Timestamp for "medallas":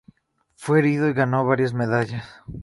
1.75-2.25